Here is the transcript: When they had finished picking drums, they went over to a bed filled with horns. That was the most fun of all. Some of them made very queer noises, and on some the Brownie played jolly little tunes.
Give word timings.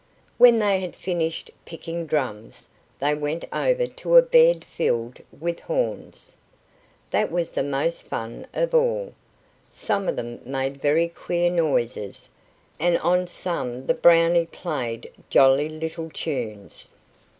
When 0.39 0.57
they 0.57 0.79
had 0.79 0.95
finished 0.95 1.51
picking 1.63 2.07
drums, 2.07 2.67
they 2.97 3.13
went 3.13 3.45
over 3.53 3.85
to 3.85 4.15
a 4.17 4.23
bed 4.23 4.65
filled 4.65 5.19
with 5.31 5.59
horns. 5.59 6.35
That 7.11 7.31
was 7.31 7.51
the 7.51 7.61
most 7.61 8.01
fun 8.07 8.47
of 8.51 8.73
all. 8.73 9.13
Some 9.69 10.07
of 10.07 10.15
them 10.15 10.41
made 10.43 10.81
very 10.81 11.07
queer 11.07 11.51
noises, 11.51 12.31
and 12.79 12.97
on 12.97 13.27
some 13.27 13.85
the 13.85 13.93
Brownie 13.93 14.47
played 14.47 15.11
jolly 15.29 15.69
little 15.69 16.09
tunes. 16.11 16.95